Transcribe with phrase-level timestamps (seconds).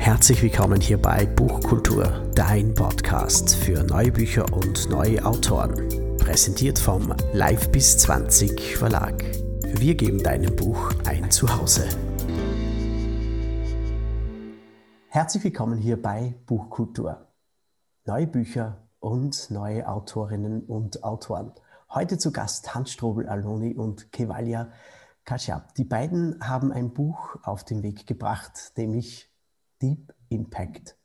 [0.00, 5.74] Herzlich willkommen hier bei Buchkultur, dein Podcast für neue Bücher und neue Autoren.
[6.16, 9.22] Präsentiert vom Live bis 20 Verlag.
[9.62, 11.86] Wir geben deinem Buch ein Zuhause.
[15.08, 17.28] Herzlich willkommen hier bei Buchkultur.
[18.06, 21.52] Neue Bücher und neue Autorinnen und Autoren.
[21.90, 24.72] Heute zu Gast Hans Strobel Aloni und Kevalia
[25.26, 25.74] Kaschab.
[25.74, 29.29] Die beiden haben ein Buch auf den Weg gebracht, nämlich
[29.82, 30.96] Deep Impact.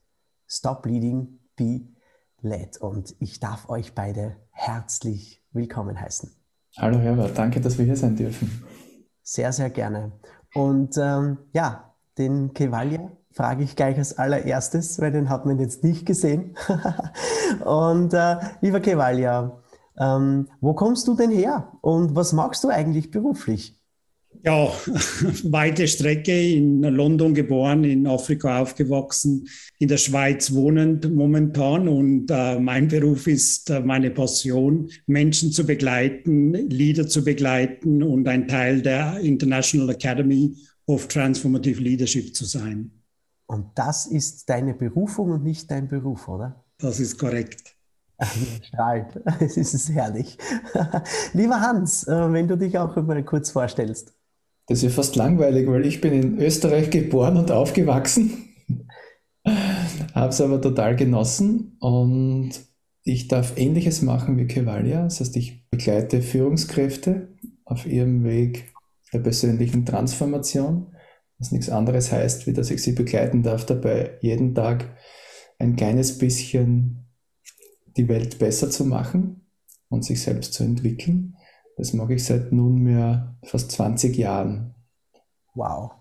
[0.48, 1.82] Stop Bleeding, Be
[2.42, 2.78] Led.
[2.78, 6.30] Und ich darf euch beide herzlich willkommen heißen.
[6.78, 8.66] Hallo Herbert, danke, dass wir hier sein dürfen.
[9.24, 10.12] Sehr, sehr gerne.
[10.54, 15.84] Und ähm, ja, den Kevalia frage ich gleich als allererstes, weil den hat man jetzt
[15.84, 16.58] nicht gesehen.
[17.66, 19.62] und äh, lieber Kevalia,
[19.98, 23.80] ähm, wo kommst du denn her und was machst du eigentlich beruflich?
[24.44, 24.68] Ja,
[25.44, 29.48] weite Strecke in London geboren, in Afrika aufgewachsen,
[29.80, 31.88] in der Schweiz wohnend momentan.
[31.88, 38.28] Und äh, mein Beruf ist äh, meine Passion, Menschen zu begleiten, Leader zu begleiten und
[38.28, 40.56] ein Teil der International Academy
[40.88, 42.92] of Transformative Leadership zu sein.
[43.48, 46.64] Und das ist deine Berufung und nicht dein Beruf, oder?
[46.78, 47.76] Das ist korrekt.
[48.64, 49.22] Strahlt.
[49.40, 50.38] Es ist herrlich.
[51.34, 54.14] Lieber Hans, äh, wenn du dich auch mal kurz vorstellst.
[54.68, 58.50] Das ist fast langweilig, weil ich bin in Österreich geboren und aufgewachsen,
[60.14, 62.52] habe es aber total genossen und
[63.04, 65.04] ich darf Ähnliches machen wie Kevalia.
[65.04, 67.30] Das heißt, ich begleite Führungskräfte
[67.64, 68.74] auf ihrem Weg
[69.14, 70.96] der persönlichen Transformation,
[71.38, 74.98] was nichts anderes heißt, wie dass ich sie begleiten darf, dabei jeden Tag
[75.60, 77.06] ein kleines bisschen
[77.96, 79.48] die Welt besser zu machen
[79.90, 81.36] und sich selbst zu entwickeln.
[81.78, 84.76] Das mache ich seit nunmehr fast 20 Jahren.
[85.54, 85.92] Wow,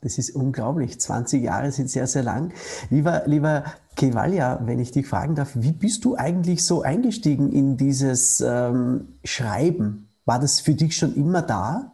[0.00, 1.00] das ist unglaublich.
[1.00, 2.52] 20 Jahre sind sehr, sehr lang.
[2.90, 3.64] Lieber, lieber
[3.96, 9.18] Kevalia, wenn ich dich fragen darf, wie bist du eigentlich so eingestiegen in dieses ähm,
[9.24, 10.08] Schreiben?
[10.24, 11.92] War das für dich schon immer da?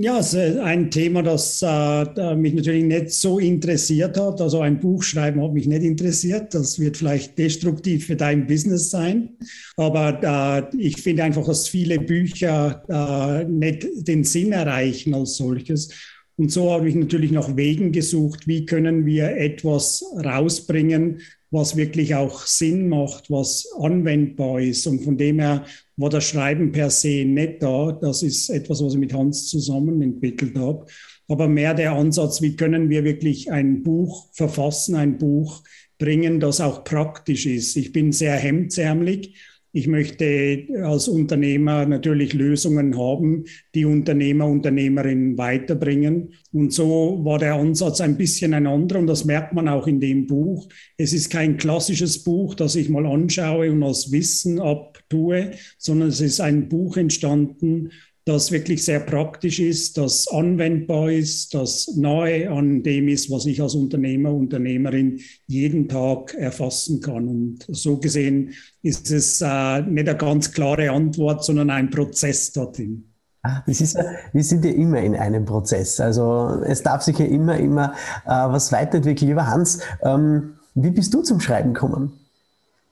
[0.00, 4.40] Ja, es ist ein Thema, das äh, mich natürlich nicht so interessiert hat.
[4.40, 6.54] Also ein Buch schreiben hat mich nicht interessiert.
[6.54, 9.30] Das wird vielleicht destruktiv für dein Business sein.
[9.76, 15.88] Aber äh, ich finde einfach, dass viele Bücher äh, nicht den Sinn erreichen als solches.
[16.36, 22.14] Und so habe ich natürlich nach Wegen gesucht, wie können wir etwas rausbringen, was wirklich
[22.14, 24.86] auch Sinn macht, was anwendbar ist.
[24.86, 25.64] Und von dem her
[25.98, 27.92] war das Schreiben per se nicht da.
[27.92, 30.86] Das ist etwas, was ich mit Hans zusammen entwickelt habe.
[31.28, 35.62] Aber mehr der Ansatz, wie können wir wirklich ein Buch verfassen, ein Buch
[35.98, 37.76] bringen, das auch praktisch ist.
[37.76, 39.34] Ich bin sehr hemdsärmelig
[39.78, 43.44] ich möchte als Unternehmer natürlich Lösungen haben,
[43.76, 46.34] die Unternehmer, Unternehmerinnen weiterbringen.
[46.52, 50.00] Und so war der Ansatz ein bisschen ein anderer und das merkt man auch in
[50.00, 50.68] dem Buch.
[50.96, 56.20] Es ist kein klassisches Buch, das ich mal anschaue und als Wissen abtue, sondern es
[56.20, 57.92] ist ein Buch entstanden,
[58.28, 63.62] das wirklich sehr praktisch ist, das anwendbar ist, das nahe an dem ist, was ich
[63.62, 67.26] als Unternehmer, Unternehmerin jeden Tag erfassen kann.
[67.26, 68.52] Und so gesehen
[68.82, 73.04] ist es äh, nicht eine ganz klare Antwort, sondern ein Prozess dorthin.
[73.42, 73.96] Ah, das ist,
[74.32, 75.98] wir sind ja immer in einem Prozess.
[75.98, 77.94] Also es darf sich ja immer, immer
[78.26, 79.30] äh, was weiterentwickeln.
[79.30, 82.12] Lieber Hans, ähm, wie bist du zum Schreiben gekommen?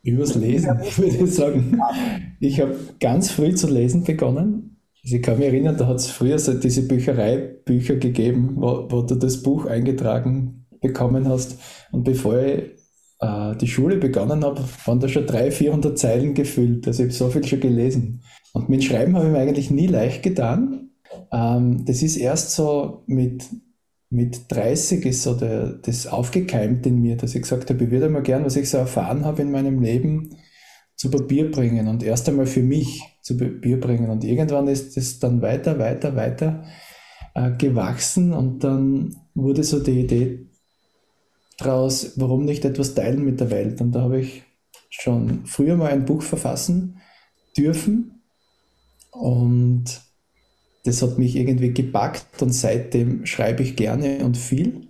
[0.02, 1.78] Übers Lesen, würde ich sagen.
[2.40, 4.75] Ich habe ganz früh zu lesen begonnen
[5.14, 9.14] ich kann mich erinnern, da hat es früher so diese Büchereibücher gegeben, wo, wo, du
[9.14, 11.58] das Buch eingetragen bekommen hast.
[11.92, 12.64] Und bevor ich
[13.20, 16.86] äh, die Schule begonnen habe, waren da schon 300, 400 Zeilen gefüllt.
[16.86, 18.22] Also ich habe so viel schon gelesen.
[18.52, 20.90] Und mit Schreiben habe ich mir eigentlich nie leicht getan.
[21.32, 23.44] Ähm, das ist erst so mit,
[24.10, 28.08] mit 30 ist so der, das aufgekeimt in mir, dass ich gesagt habe, ich würde
[28.08, 30.36] mal gern, was ich so erfahren habe in meinem Leben,
[30.96, 34.10] zu Papier bringen und erst einmal für mich zu Papier bringen.
[34.10, 36.64] Und irgendwann ist es dann weiter, weiter, weiter
[37.34, 40.46] äh, gewachsen und dann wurde so die Idee
[41.58, 43.80] daraus, warum nicht etwas teilen mit der Welt.
[43.80, 44.42] Und da habe ich
[44.88, 47.00] schon früher mal ein Buch verfassen
[47.56, 48.22] dürfen
[49.10, 49.84] und
[50.84, 54.88] das hat mich irgendwie gepackt und seitdem schreibe ich gerne und viel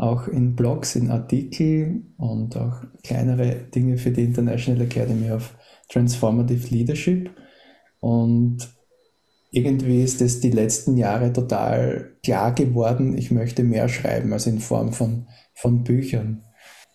[0.00, 5.54] auch in Blogs, in Artikel und auch kleinere Dinge für die International Academy of
[5.90, 7.30] Transformative Leadership.
[8.00, 8.68] Und
[9.50, 14.60] irgendwie ist es die letzten Jahre total klar geworden, ich möchte mehr schreiben, also in
[14.60, 16.44] Form von, von Büchern.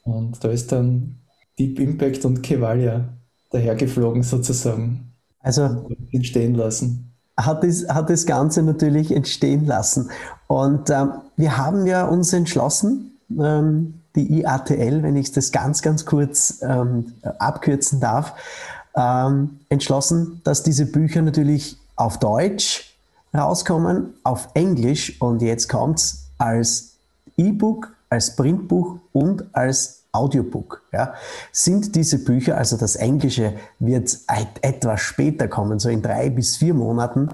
[0.04, 1.20] Und da ist dann
[1.60, 3.18] Deep Impact und Kevalia
[3.52, 5.14] dahergeflogen sozusagen.
[5.40, 10.10] Also entstehen lassen hat das, hat das Ganze natürlich entstehen lassen.
[10.48, 16.06] Und ähm, wir haben ja uns entschlossen, ähm, die IATL, wenn ich das ganz, ganz
[16.06, 18.34] kurz ähm, abkürzen darf,
[18.96, 22.96] ähm, entschlossen, dass diese Bücher natürlich auf Deutsch
[23.36, 26.94] rauskommen, auf Englisch und jetzt kommt es als
[27.38, 30.82] E-Book, als Printbuch und als Audiobook.
[30.92, 31.14] Ja.
[31.52, 34.18] Sind diese Bücher, also das Englische wird
[34.62, 37.30] etwas später kommen, so in drei bis vier Monaten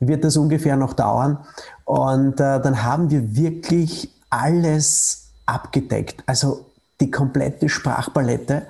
[0.00, 1.38] wird das ungefähr noch dauern.
[1.84, 6.22] Und äh, dann haben wir wirklich alles abgedeckt.
[6.26, 6.66] Also
[7.00, 8.66] die komplette Sprachpalette,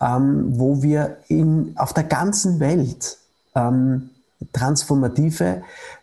[0.00, 3.18] ähm, wo wir in, auf der ganzen Welt
[3.54, 4.10] ähm,
[4.52, 5.62] transformative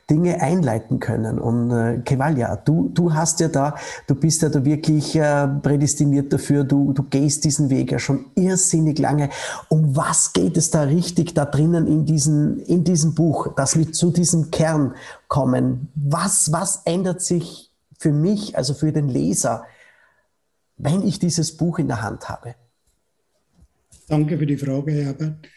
[0.10, 1.40] Dinge einleiten können.
[1.40, 3.75] Und äh, Kevalia, du, du hast ja da,
[4.06, 8.25] du bist ja da wirklich äh, prädestiniert dafür, du, du gehst diesen Weg ja schon
[8.36, 9.30] irrsinnig lange.
[9.68, 13.92] Um was geht es da richtig da drinnen in, diesen, in diesem Buch, dass wir
[13.92, 14.94] zu diesem Kern
[15.28, 15.90] kommen?
[15.96, 19.66] Was, was ändert sich für mich, also für den Leser,
[20.78, 22.54] wenn ich dieses Buch in der Hand habe?
[24.07, 25.48] Danke für die Frage, Herbert.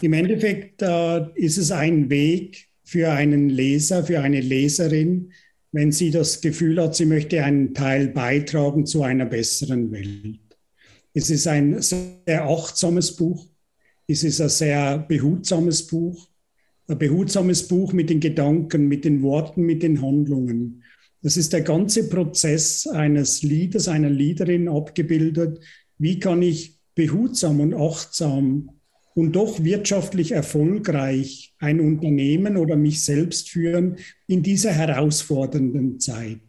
[0.00, 5.30] Im Endeffekt äh, ist es ein Weg, für einen Leser, für eine Leserin,
[5.70, 10.40] wenn sie das Gefühl hat, sie möchte einen Teil beitragen zu einer besseren Welt.
[11.14, 13.46] Es ist ein sehr achtsames Buch.
[14.08, 16.26] Es ist ein sehr behutsames Buch.
[16.88, 20.82] Ein behutsames Buch mit den Gedanken, mit den Worten, mit den Handlungen.
[21.22, 25.60] Das ist der ganze Prozess eines Lieders, einer Liederin abgebildet.
[25.96, 28.79] Wie kann ich behutsam und achtsam
[29.14, 33.96] und doch wirtschaftlich erfolgreich ein Unternehmen oder mich selbst führen
[34.26, 36.40] in dieser herausfordernden Zeit.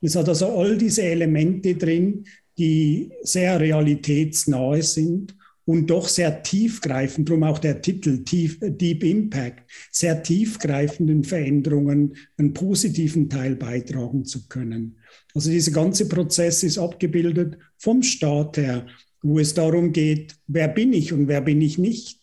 [0.00, 2.24] Es hat also all diese Elemente drin,
[2.58, 5.36] die sehr realitätsnahe sind
[5.66, 13.28] und doch sehr tiefgreifend, darum auch der Titel Deep Impact, sehr tiefgreifenden Veränderungen einen positiven
[13.28, 14.98] Teil beitragen zu können.
[15.34, 18.86] Also dieser ganze Prozess ist abgebildet vom Staat her,
[19.26, 22.20] wo es darum geht, wer bin ich und wer bin ich nicht.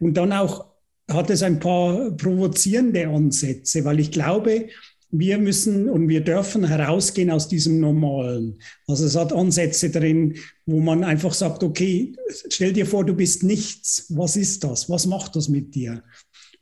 [0.00, 0.66] Und dann auch
[1.10, 4.68] hat es ein paar provozierende Ansätze, weil ich glaube,
[5.10, 8.60] wir müssen und wir dürfen herausgehen aus diesem Normalen.
[8.86, 10.36] Also es hat Ansätze drin,
[10.66, 12.14] wo man einfach sagt, okay,
[12.50, 14.06] stell dir vor, du bist nichts.
[14.10, 14.90] Was ist das?
[14.90, 16.02] Was macht das mit dir?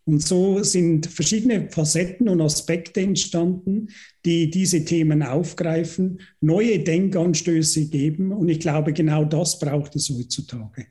[0.07, 3.89] Und so sind verschiedene Facetten und Aspekte entstanden,
[4.25, 8.33] die diese Themen aufgreifen, neue Denkanstöße geben.
[8.33, 10.87] Und ich glaube, genau das braucht es heutzutage.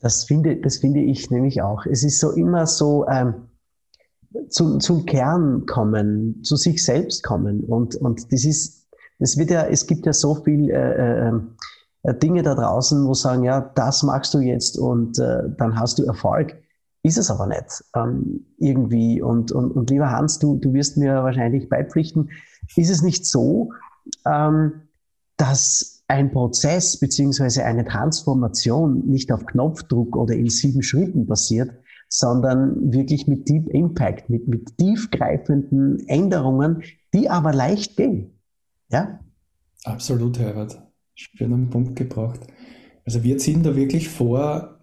[0.00, 1.84] Das finde, das finde ich nämlich auch.
[1.84, 3.34] Es ist so immer so ähm,
[4.48, 7.64] zum, zum Kern kommen, zu sich selbst kommen.
[7.64, 8.86] Und, und das ist,
[9.18, 13.44] das wird ja, es gibt ja so viel äh, äh, Dinge da draußen, wo sagen,
[13.44, 16.56] ja, das machst du jetzt und äh, dann hast du Erfolg.
[17.02, 19.22] Ist es aber nicht ähm, irgendwie.
[19.22, 22.30] Und, und, und lieber Hans, du, du wirst mir wahrscheinlich beipflichten,
[22.76, 23.70] ist es nicht so,
[24.26, 24.82] ähm,
[25.36, 31.70] dass ein Prozess beziehungsweise eine Transformation nicht auf Knopfdruck oder in sieben Schritten passiert,
[32.08, 36.82] sondern wirklich mit Deep Impact, mit, mit tiefgreifenden Änderungen,
[37.14, 38.38] die aber leicht gehen.
[38.90, 39.20] Ja?
[39.84, 40.82] Absolut, Herbert.
[41.14, 42.40] Schön am Punkt gebracht.
[43.04, 44.77] Also wir ziehen da wirklich vor,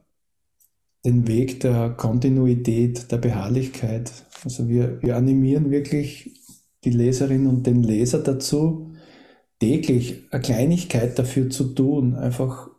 [1.06, 4.12] den Weg der Kontinuität, der Beharrlichkeit.
[4.44, 6.42] Also wir, wir animieren wirklich
[6.84, 8.92] die Leserin und den Leser dazu,
[9.60, 12.70] täglich eine Kleinigkeit dafür zu tun, einfach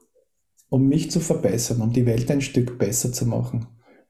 [0.69, 3.69] um mich zu verbessern, um die Welt ein Stück besser zu machen.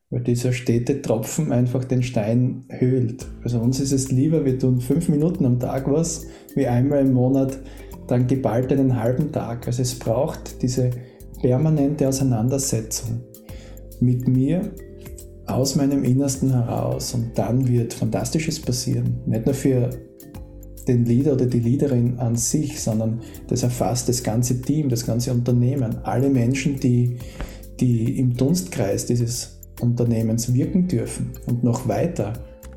[0.09, 3.27] Weil dieser stete Tropfen einfach den Stein höhlt.
[3.43, 7.13] Also uns ist es lieber, wir tun fünf Minuten am Tag was, wie einmal im
[7.13, 7.59] Monat
[8.07, 9.67] dann geballt einen halben Tag.
[9.67, 10.91] Also es braucht diese
[11.41, 13.21] permanente Auseinandersetzung
[14.01, 14.73] mit mir
[15.47, 19.21] aus meinem Innersten heraus und dann wird Fantastisches passieren.
[19.27, 19.91] Nicht nur für
[20.89, 25.33] den Leader oder die Leaderin an sich, sondern das erfasst das ganze Team, das ganze
[25.33, 27.17] Unternehmen, alle Menschen, die,
[27.81, 32.33] die im Dunstkreis dieses Unternehmens wirken dürfen und noch weiter.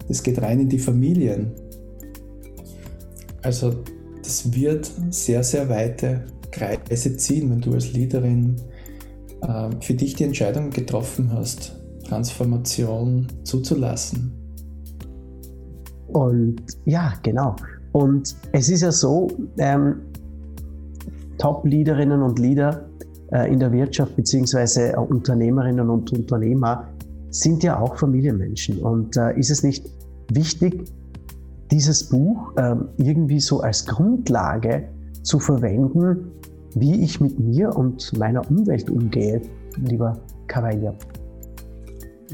[0.08, 1.52] Das geht rein in die Familien.
[3.42, 3.84] Also
[4.24, 8.56] das wird sehr, sehr weite Kreise ziehen, wenn du als Leaderin
[9.80, 14.34] für dich die Entscheidung getroffen hast, Transformation zuzulassen.
[16.08, 17.56] Und ja, genau.
[17.92, 19.28] Und es ist ja so,
[19.58, 20.02] ähm,
[21.38, 22.86] Top-Leaderinnen und Leader
[23.32, 26.88] äh, in der Wirtschaft beziehungsweise Unternehmerinnen und Unternehmer
[27.30, 28.80] sind ja auch Familienmenschen.
[28.80, 29.90] Und äh, ist es nicht
[30.32, 30.84] wichtig,
[31.72, 34.90] dieses Buch äh, irgendwie so als Grundlage
[35.24, 36.32] zu verwenden,
[36.76, 39.42] wie ich mit mir und meiner Umwelt umgehe,
[39.88, 40.96] lieber Cavalier?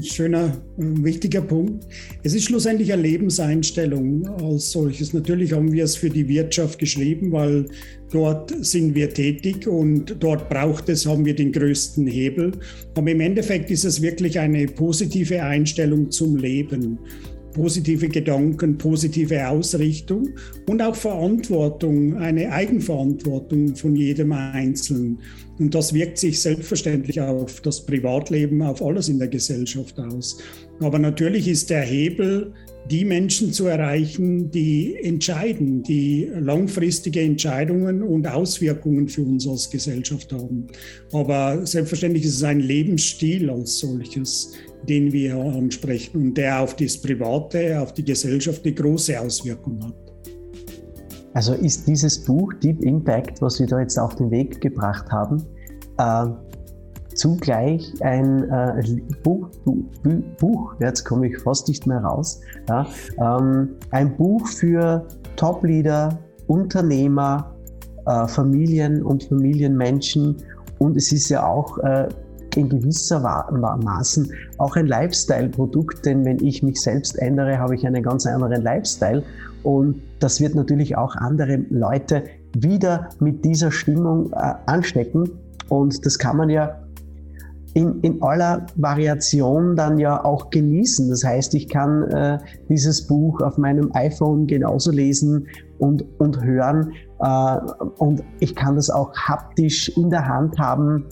[0.02, 1.86] schöner, wichtiger Punkt.
[2.22, 5.12] Es ist schlussendlich eine Lebenseinstellung als solches.
[5.12, 7.66] Natürlich haben wir es für die Wirtschaft geschrieben, weil
[8.12, 12.52] dort sind wir tätig und dort braucht es, haben wir den größten Hebel.
[12.94, 16.98] Aber im Endeffekt ist es wirklich eine positive Einstellung zum Leben
[17.56, 20.28] positive Gedanken, positive Ausrichtung
[20.68, 25.18] und auch Verantwortung, eine Eigenverantwortung von jedem Einzelnen.
[25.58, 30.36] Und das wirkt sich selbstverständlich auf das Privatleben, auf alles in der Gesellschaft aus.
[30.80, 32.52] Aber natürlich ist der Hebel,
[32.90, 40.30] die Menschen zu erreichen, die entscheiden, die langfristige Entscheidungen und Auswirkungen für uns als Gesellschaft
[40.32, 40.66] haben.
[41.10, 44.52] Aber selbstverständlich ist es ein Lebensstil als solches,
[44.86, 49.94] den wir ansprechen und der auf das Private, auf die Gesellschaft eine große Auswirkung hat.
[51.34, 55.44] Also ist dieses Buch Deep Impact, was wir da jetzt auf den Weg gebracht haben,
[55.98, 56.26] äh,
[57.14, 58.82] zugleich ein äh,
[59.22, 59.84] Buch, Bu
[60.38, 62.86] Buch, jetzt komme ich fast nicht mehr raus, ja,
[63.18, 67.54] ähm, ein Buch für Top-Leader, Unternehmer,
[68.06, 70.36] äh, Familien und Familienmenschen
[70.78, 72.08] und es ist ja auch äh,
[72.56, 78.02] in gewisser Maßen auch ein Lifestyle-Produkt, denn wenn ich mich selbst ändere, habe ich einen
[78.02, 79.22] ganz anderen Lifestyle.
[79.62, 82.24] Und das wird natürlich auch andere Leute
[82.56, 85.30] wieder mit dieser Stimmung äh, anstecken.
[85.68, 86.76] Und das kann man ja
[87.74, 91.10] in, in, aller Variation dann ja auch genießen.
[91.10, 95.46] Das heißt, ich kann äh, dieses Buch auf meinem iPhone genauso lesen
[95.78, 97.58] und, und hören äh,
[97.98, 101.04] und ich kann das auch haptisch in der Hand haben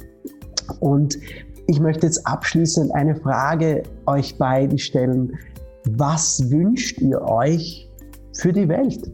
[0.80, 1.18] und
[1.66, 5.32] ich möchte jetzt abschließend eine Frage euch beiden stellen.
[5.84, 7.90] Was wünscht ihr euch
[8.36, 9.10] für die Welt?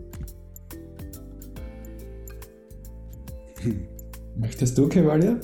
[4.37, 5.39] Möchtest du, Kevalia?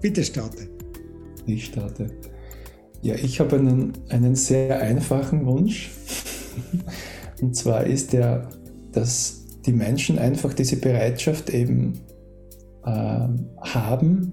[0.00, 0.68] Bitte starte.
[1.46, 2.10] Ich starte.
[3.02, 5.90] Ja, ich habe einen, einen sehr einfachen Wunsch.
[7.40, 8.48] Und zwar ist der,
[8.92, 12.00] dass die Menschen einfach diese Bereitschaft eben
[12.84, 13.28] äh,
[13.60, 14.32] haben,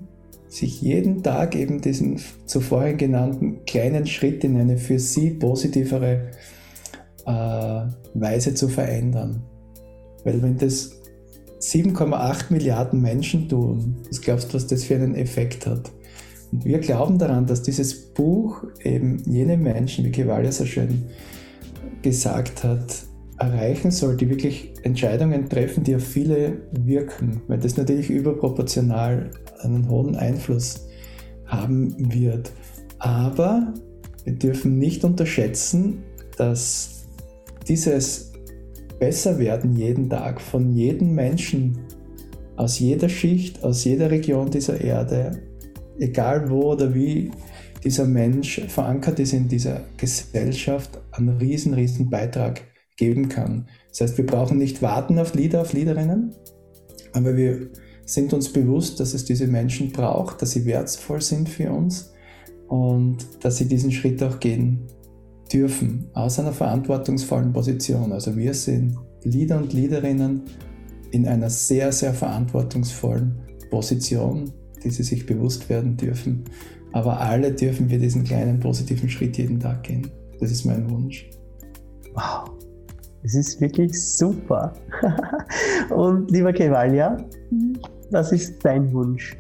[0.56, 6.32] sich jeden Tag eben diesen zuvor genannten kleinen Schritt in eine für sie positivere
[7.26, 7.82] äh,
[8.14, 9.44] Weise zu verändern.
[10.24, 10.92] Weil wenn das
[11.60, 15.92] 7,8 Milliarden Menschen tun, was glaubst du, was das für einen Effekt hat?
[16.52, 21.06] Und wir glauben daran, dass dieses Buch eben jene Menschen, wie Kevalia so schön
[22.02, 23.04] gesagt hat,
[23.38, 29.32] erreichen soll, die wirklich Entscheidungen treffen, die auf viele wirken, weil das natürlich überproportional
[29.66, 30.88] einen hohen Einfluss
[31.46, 32.52] haben wird.
[33.00, 33.74] Aber
[34.24, 36.04] wir dürfen nicht unterschätzen,
[36.38, 37.06] dass
[37.68, 38.32] dieses
[39.00, 41.80] Besserwerden jeden Tag von jedem Menschen
[42.56, 45.42] aus jeder Schicht, aus jeder Region dieser Erde,
[46.00, 47.32] egal wo oder wie
[47.84, 52.62] dieser Mensch verankert ist in dieser Gesellschaft, einen riesen, riesen Beitrag
[52.98, 53.68] geben kann.
[53.90, 56.34] Das heißt, wir brauchen nicht warten auf Leader, auf Leaderinnen,
[57.14, 57.70] aber wir
[58.06, 62.14] sind uns bewusst, dass es diese Menschen braucht, dass sie wertvoll sind für uns
[62.68, 64.88] und dass sie diesen Schritt auch gehen
[65.52, 68.12] dürfen, aus einer verantwortungsvollen Position.
[68.12, 70.44] Also wir sind Leader und Leaderinnen
[71.12, 73.36] in einer sehr, sehr verantwortungsvollen
[73.70, 74.52] Position,
[74.84, 76.44] die sie sich bewusst werden dürfen.
[76.94, 80.10] Aber alle dürfen wir diesen kleinen positiven Schritt jeden Tag gehen.
[80.40, 81.30] Das ist mein Wunsch.
[82.14, 82.52] Wow.
[83.24, 84.74] Es ist wirklich super.
[85.90, 87.18] Und lieber Kevalia,
[88.12, 89.36] was ist dein Wunsch?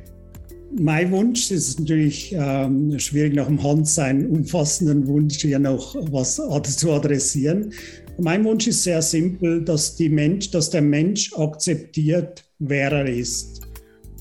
[0.77, 6.35] Mein Wunsch ist natürlich ähm, schwierig nach dem Hand seinen umfassenden Wunsch hier noch was
[6.77, 7.71] zu adressieren.
[8.17, 13.61] Mein Wunsch ist sehr simpel, dass, Mensch, dass der Mensch akzeptiert, wer er ist.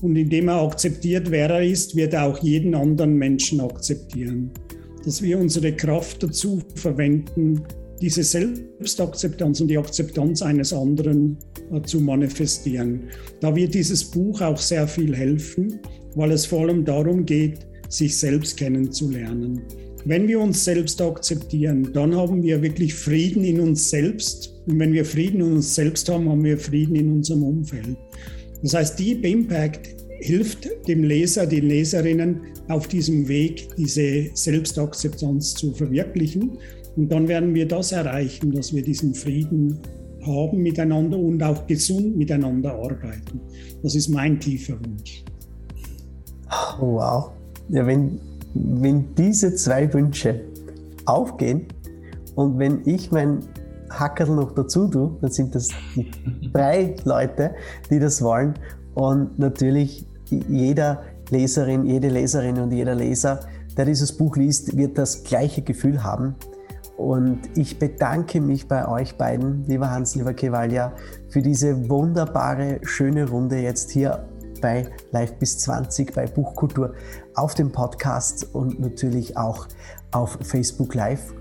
[0.01, 4.51] Und indem er akzeptiert, wer er ist, wird er auch jeden anderen Menschen akzeptieren.
[5.03, 7.63] Dass wir unsere Kraft dazu verwenden,
[8.01, 11.37] diese Selbstakzeptanz und die Akzeptanz eines anderen
[11.71, 13.09] äh, zu manifestieren.
[13.39, 15.79] Da wird dieses Buch auch sehr viel helfen,
[16.15, 19.61] weil es vor allem darum geht, sich selbst kennenzulernen.
[20.05, 24.53] Wenn wir uns selbst akzeptieren, dann haben wir wirklich Frieden in uns selbst.
[24.67, 27.97] Und wenn wir Frieden in uns selbst haben, haben wir Frieden in unserem Umfeld.
[28.61, 35.73] Das heißt, Deep Impact hilft dem Leser, den Leserinnen auf diesem Weg, diese Selbstakzeptanz zu
[35.73, 36.57] verwirklichen.
[36.95, 39.79] Und dann werden wir das erreichen, dass wir diesen Frieden
[40.25, 43.39] haben miteinander und auch gesund miteinander arbeiten.
[43.83, 45.23] Das ist mein tiefer Wunsch.
[46.79, 47.31] Oh, wow.
[47.69, 48.19] Ja, wenn,
[48.53, 50.41] wenn diese zwei Wünsche
[51.05, 51.67] aufgehen
[52.35, 53.39] und wenn ich mein
[53.89, 56.09] Hackerl noch dazu tue, dann sind das die
[56.53, 57.51] drei Leute,
[57.89, 58.53] die das wollen.
[58.93, 60.05] Und natürlich
[60.49, 63.39] jeder Leserin, jede Leserin und jeder Leser
[63.77, 66.35] der dieses Buch liest, wird das gleiche Gefühl haben.
[66.97, 70.93] Und ich bedanke mich bei euch beiden, lieber Hans, lieber Kevalia,
[71.29, 74.25] für diese wunderbare, schöne Runde jetzt hier
[74.61, 76.93] bei Live bis 20 bei Buchkultur
[77.35, 79.67] auf dem Podcast und natürlich auch
[80.11, 81.33] auf Facebook Live.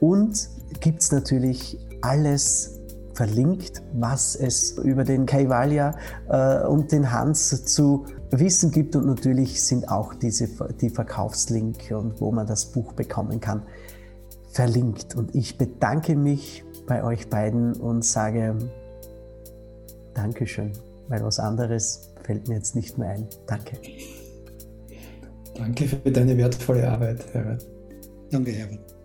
[0.00, 0.48] Und
[0.80, 2.80] gibt es natürlich alles
[3.14, 5.94] verlinkt, was es über den Kaivalia
[6.28, 8.96] äh, und den Hans zu wissen gibt.
[8.96, 10.48] Und natürlich sind auch diese,
[10.80, 13.62] die Verkaufslink und wo man das Buch bekommen kann,
[14.52, 15.14] verlinkt.
[15.16, 18.56] Und ich bedanke mich bei euch beiden und sage
[20.14, 20.72] Dankeschön,
[21.08, 23.26] weil was anderes fällt mir jetzt nicht mehr ein.
[23.46, 23.78] Danke.
[25.54, 27.66] Danke für deine wertvolle Arbeit, Herbert.
[28.30, 28.99] Danke, Herbert.